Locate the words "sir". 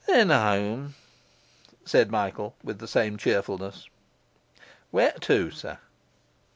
5.51-5.77